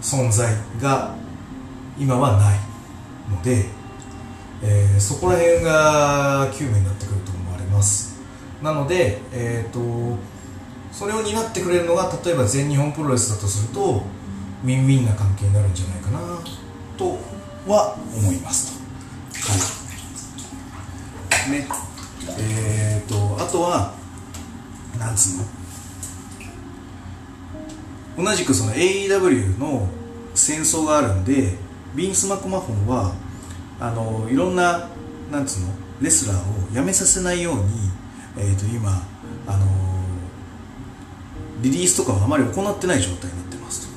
[0.02, 1.16] 存在が
[1.98, 2.60] 今はない
[3.30, 3.66] ので、
[4.64, 8.16] えー、そこら辺が9名になってくると思われます。
[8.62, 10.18] なので、えーと、
[10.92, 14.04] それを担ってくれるのが例えば全日本プロレスだとすると
[14.64, 16.20] ウィンウィンな関係になるんじゃないかな
[16.98, 17.35] と
[17.68, 18.80] は思います
[19.34, 21.52] はい。
[21.52, 21.68] ね。
[22.40, 23.94] えーとあとは
[25.00, 25.38] なんつう
[28.18, 28.24] の？
[28.26, 29.88] 同じくその AEW の
[30.34, 31.54] 戦争があるんで
[31.96, 33.14] ビンス・マクマホンは
[33.80, 34.88] あのいろんな
[35.32, 35.68] なんつうの？
[36.02, 36.42] レスラーを
[36.74, 37.62] 辞めさせないように、
[38.38, 39.02] えー、と今
[39.48, 39.66] あの
[41.62, 43.94] リリースとかはあまり行ってない状態になってますと。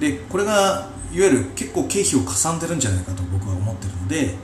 [0.00, 4.34] でこれがいわゆる結構経費をかさんでるんじゃないかと僕は思ってるので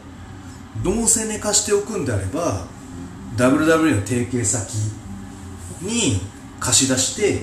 [0.82, 2.66] どうせ寝かしておくんであれば
[3.36, 4.72] WW の提携先
[5.82, 6.18] に
[6.60, 7.42] 貸し出して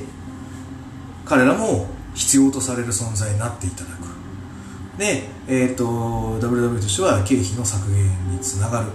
[1.25, 4.09] 彼らも必要とされる存在になっていただく。
[4.97, 8.87] で、えーと、WW としては経費の削減につながる、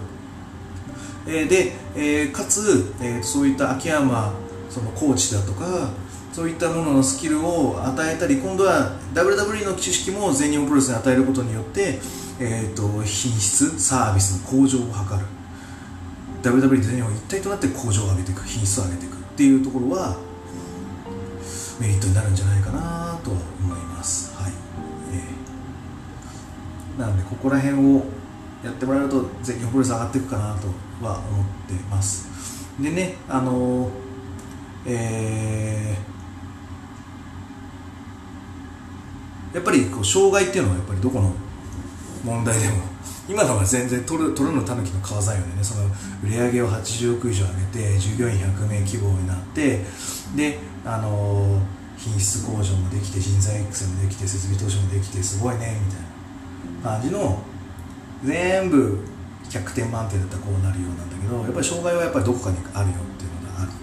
[1.27, 4.35] え、で、えー、かつ、えー、そういった秋山
[4.69, 5.91] そのコーチだとか
[6.35, 12.01] そういったもののスキルを与えたり今度は WWE の知識も全日本プロレスに与えることによって、
[12.41, 14.91] えーと、品質サービスの向上を図る。
[16.43, 20.17] WWE と全日本一体となって向上を上げていく品質を上げていくっていうところは
[21.81, 23.41] メリットになるんじゃないかなと思
[23.77, 24.35] います。
[24.35, 24.53] はい。
[26.99, 28.03] なんでここら辺を
[28.65, 30.67] やってもらえると全日本プロレス上がっていくかなと
[31.07, 32.27] は思ってます。
[32.83, 33.89] でねあの
[34.85, 36.14] えー、
[39.55, 41.33] やっぱりこう障害っていうのはやっぱりどこの
[42.25, 42.75] 問題でも
[43.29, 45.65] 今のは全然取る取るのたぬきの川材よね。
[45.65, 45.87] その
[46.23, 49.81] 売り上げを80億以上上げて従業員100名規模になって
[50.37, 51.63] であの
[51.97, 57.43] 品質向上もできて人材育成もできて設備投資もできてすごいねみたいな感じの
[58.25, 58.99] 全部
[59.49, 63.75] 100点満点だったらこうなるようなんだけどやっぱり障害はやっぱりどこかにあるよっていうのがあって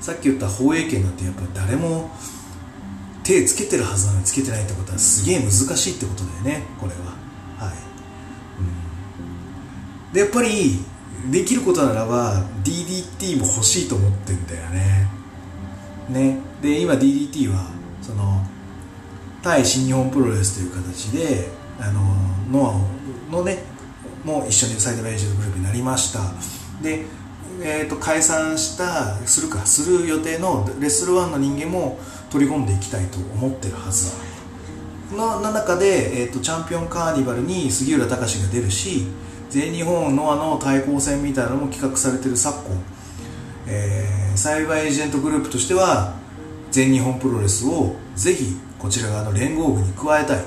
[0.00, 2.10] さっき言った放映権なんてやっぱり誰も
[3.22, 6.98] 手つけてるはずなのにつけてないってことはすげえ難しいってことだよねこれは。
[7.58, 7.76] はい、
[10.08, 10.78] うん、でやっぱり
[11.30, 15.08] できることならば DDT も欲しいと思ってんだよね。
[16.08, 16.38] ね。
[16.62, 18.42] で今 DDT はその
[19.42, 22.00] 対新日本プロレスという形であの
[22.50, 22.86] ノ
[23.30, 23.62] アのね
[24.24, 26.20] も一緒にサイドベージュグループになりました。
[26.82, 27.04] で、
[27.62, 31.98] えー、と解散したするかする予定のレッスル1の人間も
[32.30, 34.30] 取り込んでいきたいと思ってるはず。
[35.12, 39.08] の中で、えーと、チャンピオンカーニバルに杉浦隆が出るし
[39.48, 42.82] 全日本ノアの対抗戦みたいなのも企画されてる昨今、
[43.66, 46.14] えー、サイバーエージェントグループとしては
[46.70, 50.44] 全日本プロレスをぜひこちら側の連合部に加えたい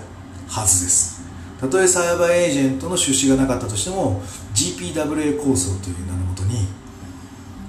[0.48, 1.22] はずです。
[1.60, 4.22] たとえサイバーエージェントの出資がなかったとしても
[4.54, 6.68] GPWA 構想という名のもとに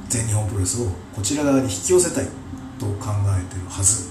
[0.09, 2.44] 全日本プロレスをこちら側に引き寄せたい。
[2.79, 4.11] と考えてるはず。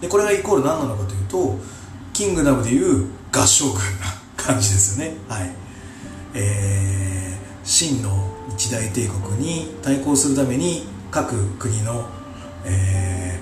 [0.00, 1.58] でこれがイコール何なのかというと
[2.12, 3.80] キングダムでいう合唱軍な
[4.36, 5.16] 感じですよね。
[5.28, 5.50] はい。
[6.34, 12.08] えー、真の一大帝国に対抗するために各国の、
[12.64, 13.40] え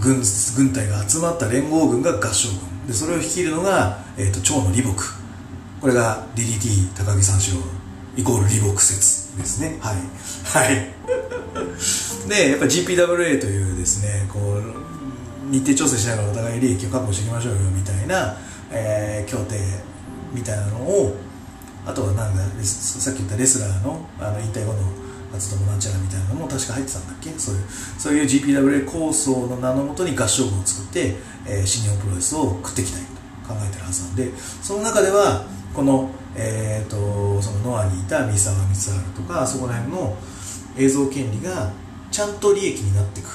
[0.00, 0.22] ー、軍
[0.56, 2.86] 軍隊が集まった連合軍が合唱軍。
[2.86, 4.98] でそれを率いるのが、えーと、長野李牧。
[5.80, 7.62] これが DDT 高木三四郎
[8.16, 9.78] イコール李牧説ですね。
[9.80, 9.96] はい。
[10.44, 10.94] はい。
[12.28, 18.36] でやっぱ GPWA というですねこう日程調整しながらお互い利益を確保していきましょうよみたいな、
[18.70, 19.56] えー、協定
[20.34, 21.16] みたいなのを
[21.86, 24.78] あとはなんださっき言ったレスラーのあの引退後の
[25.32, 27.30] 活動もなんちゃらみたいなのも確か入ってたんだっけ？
[27.38, 27.64] そういう
[27.98, 33.08] そういう GPWA 構想の名のもとに合唱部を作って、えー、新日本プロレスを食っていきたいと
[33.48, 34.30] 考えてるはずなんで
[34.62, 40.16] その中ではこの,、えーと、そのノアにいた三沢光晴とかそこら辺の
[40.76, 41.72] 映像権利が
[42.10, 43.28] ちゃんと利益になっていく。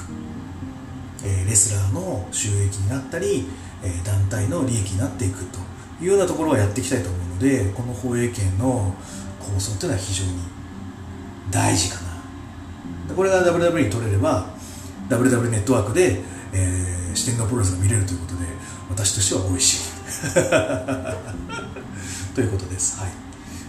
[1.24, 3.46] えレスラーの収益になったり、
[3.82, 5.58] え団体の利益になっていくと
[6.02, 8.94] いうようなところをやっていきたいと思うのでこの放映権の
[9.40, 10.30] 構想というのは非常に
[11.50, 11.96] 大事か
[13.08, 13.14] な。
[13.14, 14.48] これが WW に取れれば
[15.08, 16.20] WW ネットワークで、
[16.52, 18.40] えー、四天王プロレスが見れるということで
[18.90, 19.84] 私としては美味しい。
[22.34, 23.10] ということです、はい。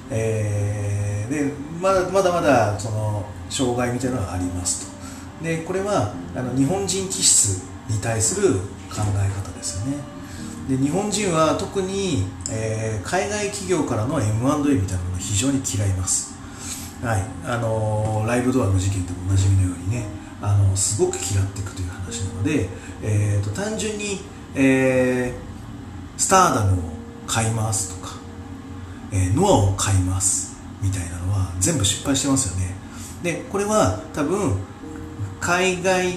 [0.09, 4.94] えー、でまだまだまだその障害みたいなのはありますと。
[5.41, 8.53] でこれはあの日本人気質に対する
[8.89, 9.97] 考え方ですよね。
[10.69, 16.33] で日本人は特に、えー、海外企業からの M&A みたいなものを非常に嫌います。
[17.03, 17.21] はい。
[17.45, 20.05] あのー、ライブドアの事件でもおなじみのようにね。
[20.41, 22.69] あのすごく嫌っていくという話なので、
[23.01, 24.19] えーと、単純に、
[24.53, 26.75] えー、スターダムを
[27.25, 28.15] 買いますとか、
[29.11, 32.75] えー、ノアを買いますみたいなのは全部失敗してますよね。
[33.23, 34.57] でこれは多分
[35.45, 36.07] 海外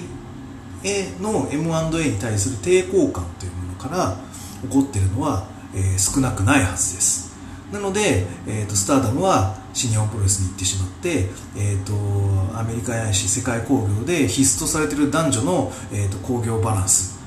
[0.83, 4.17] への M&A に対する抵抗感というものから
[4.62, 7.37] 起こっているのは、えー、少なくないはずです。
[7.71, 11.27] なので、えーと、スターダムは新日本プロレスに行ってしまって、
[11.59, 17.19] えーと、アメリカやし世界興行で必須とされている男女の、えーと、興行バランス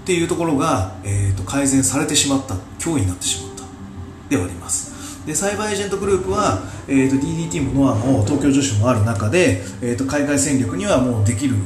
[0.00, 3.64] っていうところが、えー、と改善されてしまった脅威になってしまった
[4.30, 4.89] ではあります。
[5.26, 11.56] でサイバーエージェントグループは、えーと、DDT もノアも東京女子もある中で、えーと、海外戦力にはもうできる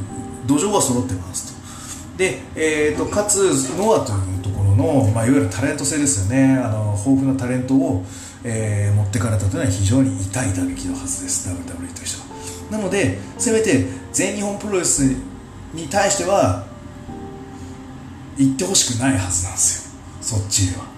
[0.47, 2.19] 土壌は揃ってますと。
[2.19, 3.37] で、えーと、かつ
[3.77, 6.59] ノアというところの、まあ、いわゆるタレント性ですよね。
[6.59, 8.05] あの豊富なタレントを、
[8.45, 11.49] えー、持ってかれたというのは非常に痛い打撃のはずです。
[11.49, 12.79] WWE としては。
[12.79, 15.03] なのでせめて全日本プロレス
[15.73, 16.67] に対しては
[18.37, 19.93] 行ってほしくないはずなんですよ。
[20.21, 20.94] そっちでは。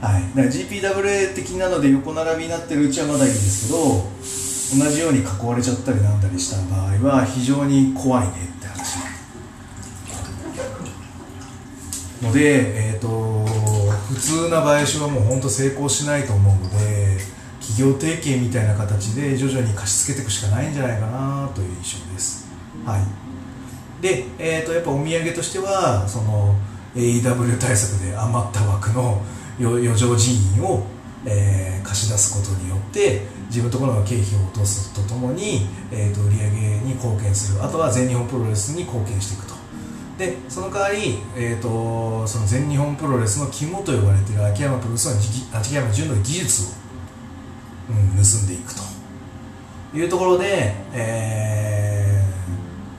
[0.00, 3.72] はい、だから GPWA 的なので横並びになってるうちはまだいいんですけ
[4.80, 8.98] ど同じように囲われちゃったりなんだりした場合は非常に怖いねって話
[12.22, 13.08] ので、えーと、
[14.08, 17.18] 普通な買収はもう本当成功しないと思うので
[17.60, 22.48] 企業提携みたいな形で徐々に貸し付けていくしかないんじゃないかなという印象です。
[22.84, 26.54] はい、で、えーと、とやっぱお土産としてはその
[26.94, 29.22] AEW 対策で余った枠の
[29.58, 30.84] 余剰人員を、
[31.26, 37.64] えー、貸し出すことによって自分のところの経費を落とすとともに、えーと、売上に貢献する。
[37.64, 39.54] あとは全日本プロレスに貢献していくと。
[40.18, 46.66] でその代わり、えーと、その全日本プロレスの肝と呼ばれている秋山プロレスの秋山純の技術を、
[47.90, 48.82] うん、盗んでいくと。
[49.94, 52.22] いうところで、え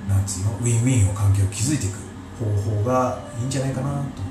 [0.07, 0.51] ー、なんつうの？
[0.53, 1.97] ウィンウィンの関係を築いていく
[2.39, 2.45] 方
[2.77, 4.28] 法がいいんじゃないかなと。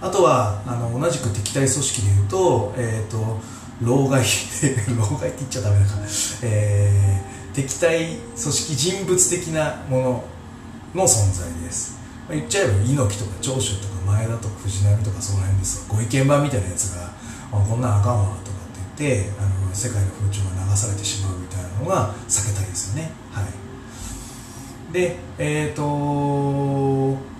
[0.00, 3.40] あとはあの同じく敵対組織でいうと,、えーと、
[3.82, 4.22] 老害
[4.96, 6.06] 老害って言っちゃだめだから、
[6.42, 10.24] えー、敵対組織人物的なもの
[10.94, 11.96] の存在です、
[12.28, 17.10] まあ、言っちゃえば猪木とか長州とか前田とか藤波とかその辺ですご意見番みたいなやつが
[17.52, 18.56] あこんなんあかんわとか
[18.92, 23.12] って言ってあの世界の風潮が流されてしまうみたいなのが避けたいですよね。
[23.32, 23.46] はい。
[24.92, 27.35] でえっ、ー、と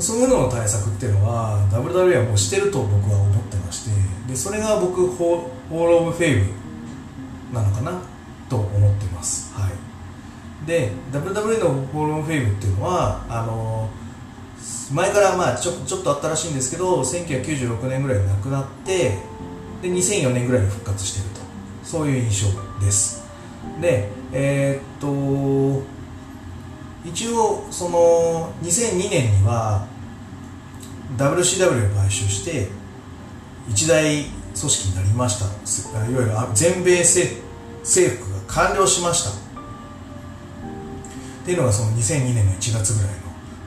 [0.00, 3.90] そういうのの対策っていうのは WWE はもうしてると僕は思ってまして
[4.28, 6.52] でそれが僕ホール・オブ・フェイム
[7.52, 8.00] なのかな？
[8.48, 9.54] と思ってます。
[9.54, 10.66] はい。
[10.66, 13.90] で WWE のホール・オブ・フェイムっていうのはあの
[14.92, 19.18] 前からまあちょちょっとあったらしいんですけど1996年ぐらいに亡くなって
[19.82, 21.48] で2004年ぐらいに復活してると。
[21.88, 23.24] そういう印象です。
[23.80, 25.82] でえー、っと
[27.04, 29.86] 一応その2002年には
[31.16, 32.68] WCW を買収して
[33.68, 35.46] 一大組織になりました。
[35.98, 37.36] いわゆる全米政
[38.24, 39.30] 府が完了しました。
[39.30, 39.32] っ
[41.44, 43.16] ていうのがその2002年の1月ぐらいの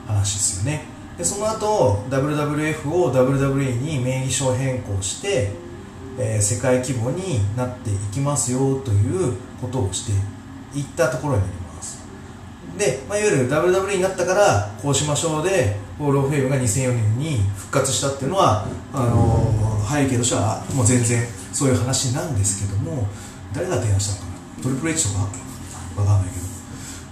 [0.06, 0.84] 話ですよね。
[1.18, 5.50] でその後 WWF を WWE に名義書変更して、
[6.18, 10.12] えー、世界規模になっていきますよということをして
[10.78, 11.61] いったところになります。
[12.78, 23.06] で、まあ、いわゆる WWE になったからこうしましょうでホール・オフ・フェイムが2004年に復活したっていうのはあのー、背景としてはもう全然そういう話なんですけども
[23.52, 24.62] 誰が提案したのかな？
[24.62, 25.20] トリプル H とか
[26.00, 26.42] わかんないけど。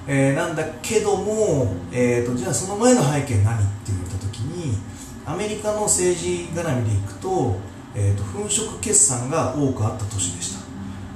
[0.07, 4.77] えー、なんだけども、えーと、じゃあその前の背景何って言われた時に
[5.25, 7.57] アメリカの政治絡みでいくと,、
[7.95, 10.61] えーと、粉飾決算が多くあった年でした、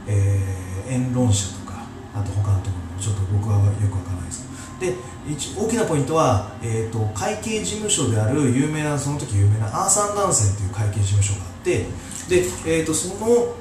[0.06, 1.82] えー、言論者とか
[2.14, 2.83] あと他のところ。
[3.04, 4.44] ちょっと僕はよくわからないです。
[4.80, 4.94] で
[5.28, 11.86] 一大きなポイントは、えーと、会計事務所である有名なその時有名なアーサン男性という会計事務所があって
[12.28, 13.54] で、えー、とその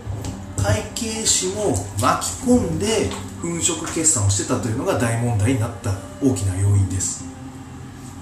[0.58, 3.10] 会計士も巻き込んで
[3.42, 5.92] 粉飾決算をしてたというのが大問題になった
[6.22, 7.26] 大きな要因です。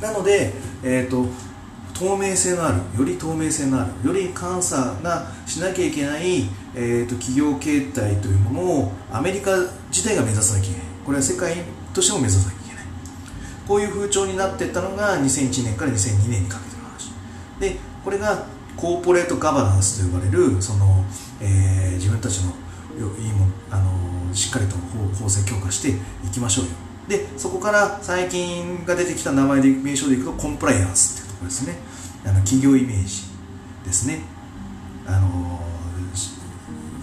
[0.02, 0.52] なので、
[0.84, 1.28] えーと、
[1.94, 9.52] 透明性のあるより透明性のあるより監査がしなきゃいけない、えーと、企業形態というものをアメリカ
[9.90, 10.91] 自体が目指さなきゃいけない。
[11.12, 11.58] これは世界
[11.94, 12.86] としても目指さなきゃいけない。
[13.68, 17.12] こういう風潮になっていったのが2001年から2002年にかけての話。
[17.60, 18.46] でこれが
[18.78, 21.04] コーポレートガバナンスと呼ばれるその、
[21.42, 22.54] えー、自分たちの
[23.20, 24.78] いいもあのしっかりと
[25.22, 26.72] 法制強化していきましょうよ。
[27.10, 31.76] でそこから最近が出てきた名前で名称でいくとコンプライアンスっていうところですね。
[32.24, 33.24] あの企業イメージ
[33.84, 34.22] ですね。
[35.06, 35.60] あの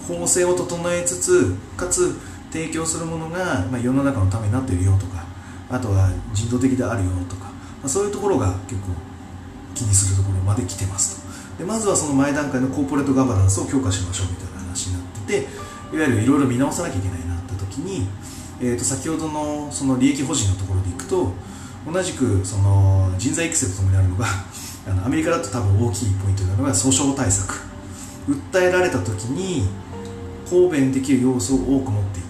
[0.07, 2.15] 法制を整えつつかつ
[2.51, 5.25] 提供するものが、まあ、世の中のためになっているよとか
[5.69, 7.51] あとは人道的であるよとか、ま
[7.85, 8.89] あ、そういうところが結構
[9.75, 11.29] 気にするところまで来てますと。
[11.59, 15.47] でまずはその前段階のコーポレートガバナンスを強化しましょうみたいな話になってて
[15.93, 18.07] いわゆるいろいろ見直さなきゃいけないなった時に、
[18.61, 21.33] えー、と先ほどのその利益保持のところでいくと
[21.85, 24.25] 同じくその人材育成とともにあるのが
[24.87, 27.69] あのアメリカだと多分大きいポイントなのが訴訟対策。
[28.29, 29.67] 訴えられた時に
[30.49, 32.23] 抗弁できる要素を多く持ってい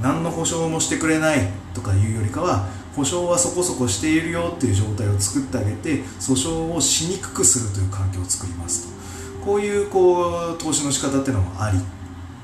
[0.00, 8.96] 何の保証もしてくれないとかいうよりかは保証はそこそこしているよっていう状態を作ってあげて訴訟をしにくくするという環境を作りますと。
[9.44, 11.78] こういうこう投資の仕方っていうのもあり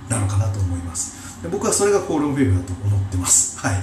[0.09, 1.42] なのかなと思います。
[1.42, 3.59] で僕はそれがコールンフェイブだと思ってます。
[3.66, 3.82] はい。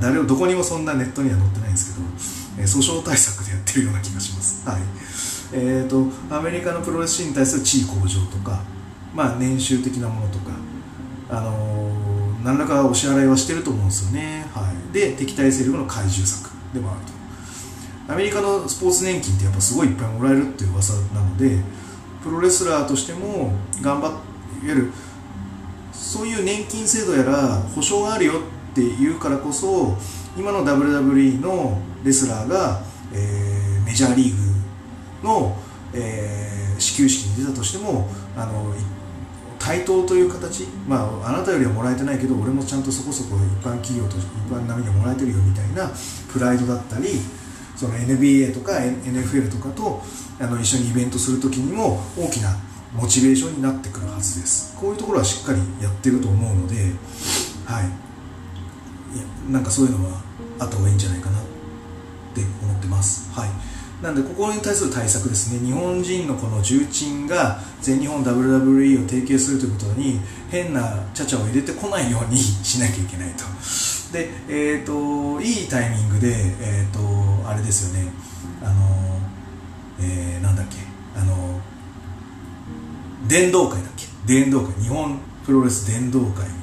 [0.00, 1.94] 誰をどこにもそんなネットには載ってないんです
[2.56, 4.66] けど、訴訟対策でやってるような気がします。
[4.66, 4.80] はい。
[5.52, 8.62] えーと、アメリカのプロレスシーンに対する地位向上とか、
[9.14, 10.52] まあ、年収的なものとか、
[11.28, 11.89] あのー、
[12.44, 17.20] 何らかお支払いはしてると思うんですよね、はい、で敵対勢力の懐柔策でもあると。
[18.12, 21.60] アメリカのスポーツ年金ってやっぱすごいいっぱいもらえるっていう噂なので
[22.24, 24.12] プロレスラーとしても頑張っ
[24.60, 24.92] ていわゆる
[25.92, 28.40] そういう年金制度やら保証があるよ
[28.72, 29.96] っていうからこそ
[30.36, 32.82] 今の WWE のレスラーが、
[33.12, 34.36] えー、メジャーリー
[35.22, 35.56] グの、
[35.94, 38.74] えー、始球式に出たとしてもあの
[39.60, 45.92] 対等という形、まあ、あなたよりはもらえてないけど俺もちゃんとそこそこ一般企業と一般並みでもらえてるよみたいな
[46.32, 47.20] プライドだったり
[47.76, 50.02] その NBA とか NFL とかと
[50.40, 52.56] あの一緒にイベントする時にも大きな
[52.94, 54.76] モチベーションになってくるはずです。
[54.76, 56.74] こういうところはしっかりやってると思うので
[57.66, 57.84] はい。
[57.84, 60.20] いやなんかそういうのは
[60.58, 61.42] あった方がいいんじゃないかなっ
[62.34, 63.30] て思ってます。
[63.32, 63.50] はい。
[64.02, 65.64] なんでここに対する対策ですね。
[65.64, 70.20] 日本人のこの重鎮が全日本 WWE を提携するということに
[70.50, 73.44] 変なちゃちゃを入れてこないようにしなきゃいけないと。
[74.12, 76.28] でえっ、ー、といいタイミングで
[76.60, 78.10] えっ、ー、とあれですよね。
[78.62, 79.18] あの
[80.00, 80.76] えー、なんだっけ。
[81.18, 81.60] あの
[83.28, 84.06] 伝道会だっけ。
[84.26, 84.72] 伝道会。
[84.82, 86.54] 日本プロレス伝道会みたいなの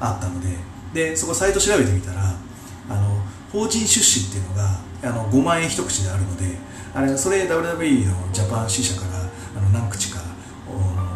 [0.00, 0.68] があったので。
[0.94, 2.34] でそこサイト調べてみたら
[2.88, 3.22] あの
[3.52, 6.44] 法人出資っていうのがあの5万円一口であるので
[6.94, 9.18] あれそれ WWE のジャパン支社から
[9.56, 10.20] あの何口か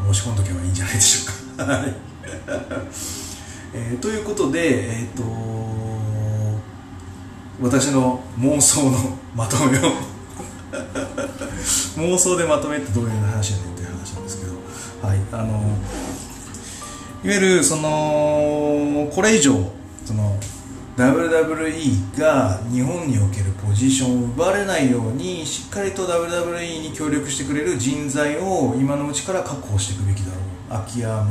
[0.08, 1.84] 押し込んどけばいいんじゃないでしょうか。
[3.74, 5.22] えーということでえっ、と
[7.60, 9.82] 私の妄想のまとめを
[11.96, 14.52] 妄想でまとめってどういう話やねんっていう話なんですけど
[15.06, 15.18] はい。
[15.32, 15.78] あの
[17.24, 19.72] いわゆるそのこれ以上
[20.04, 20.38] その
[20.96, 30.82] WWE が日本におけるポジションを奪われないようにしっかりと WWE に協力してくれる人材を今のうちから確保していくべきだろう。
[30.84, 31.24] 秋山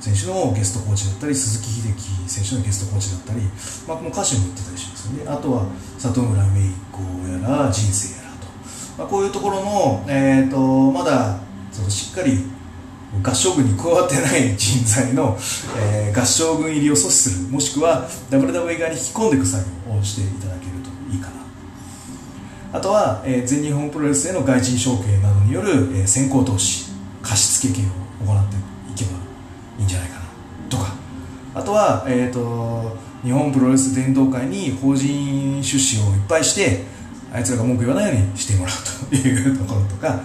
[0.00, 3.40] 選手のゲストコーチだったり鈴木秀樹選手のゲストコーチだったり、
[3.86, 5.30] まあ、もう歌手も言ってたりしますよね。
[5.30, 5.66] あとは
[5.98, 8.46] 里村芽衣子やら人生やらと、
[8.98, 11.38] まあ、こういうところの、えーと、まだ
[11.72, 12.38] そのしっかり
[13.20, 15.36] 合唱軍に加わってない人材の、
[15.76, 17.48] えー、合唱軍入りを阻止する。
[17.48, 22.78] もしくは WW 側に引き込んでいく作業をしていただけるといいかな。
[22.78, 26.90] あとは、えー、全日本プロレスへの外人承継などによる、えー、先行投資
[27.22, 29.10] 貸付系を行っていけば
[29.78, 30.24] いいんじゃないかな。
[30.70, 30.94] とか。
[31.54, 36.84] あとは、えーと、日本プロレス伝道会に法人出資をいっぱいして
[37.30, 40.20] あいつらが文句言わないようにしてもらうというところとか。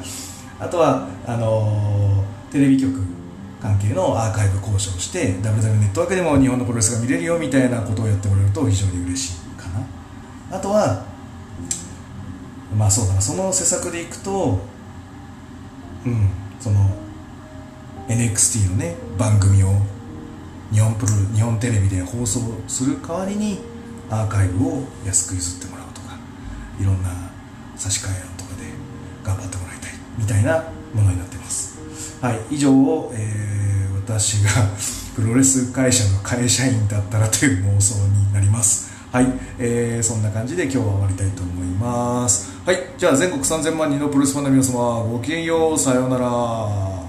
[0.59, 3.02] あとはあのーテレビ局
[3.62, 10.58] 関係のアーカイブ交渉して WW ネットワークでも日本のプロレスが見れるよみたいなことをやってもらえると非常に嬉しいかな。
[10.58, 11.06] あとは
[12.78, 13.22] まあそうだな。
[13.22, 14.60] その施策でいくと
[16.06, 16.30] うん
[16.60, 16.89] その
[18.08, 19.74] NXT のね番組を
[20.72, 23.60] 日本プロ日本テレビで放送する代わりに
[24.10, 26.18] アーカイブを安く譲ってもらうとか
[26.80, 27.10] いろんな
[27.76, 28.64] 差し替え案とかで
[29.24, 31.76] 頑張ってもらいたいみたいなものになってます。
[32.22, 34.49] はい以上を、えー、私が
[35.15, 38.88] プロレス会社の会社員だったらという妄想になります。
[39.11, 42.49] はい、えー、そんな感じで今日は終わりたいと思います。
[42.65, 47.07] はいじゃあ全国3000万人のプロレスファンの皆様ごきげんようさようなら。